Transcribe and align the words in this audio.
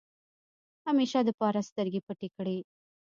همېشه 0.87 1.19
دپاره 1.29 1.59
سترګې 1.69 2.01
پټې 2.07 2.29
کړې۔ 2.35 2.57